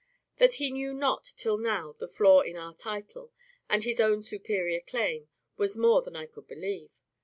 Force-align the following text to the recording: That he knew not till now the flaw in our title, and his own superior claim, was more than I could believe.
That 0.37 0.55
he 0.55 0.71
knew 0.71 0.95
not 0.95 1.25
till 1.37 1.59
now 1.59 1.93
the 1.99 2.07
flaw 2.07 2.41
in 2.41 2.57
our 2.57 2.73
title, 2.73 3.31
and 3.69 3.83
his 3.83 3.99
own 3.99 4.23
superior 4.23 4.79
claim, 4.81 5.27
was 5.57 5.77
more 5.77 6.01
than 6.01 6.15
I 6.15 6.25
could 6.25 6.47
believe. 6.47 6.89